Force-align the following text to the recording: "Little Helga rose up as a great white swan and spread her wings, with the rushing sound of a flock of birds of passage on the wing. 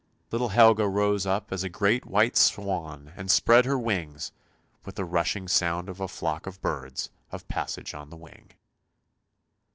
"Little 0.31 0.49
Helga 0.49 0.87
rose 0.87 1.27
up 1.27 1.51
as 1.51 1.63
a 1.63 1.69
great 1.69 2.07
white 2.07 2.35
swan 2.35 3.13
and 3.15 3.29
spread 3.29 3.65
her 3.65 3.77
wings, 3.77 4.31
with 4.83 4.95
the 4.95 5.05
rushing 5.05 5.47
sound 5.47 5.89
of 5.89 5.99
a 5.99 6.07
flock 6.07 6.47
of 6.47 6.59
birds 6.59 7.11
of 7.31 7.47
passage 7.47 7.93
on 7.93 8.09
the 8.09 8.17
wing. 8.17 8.49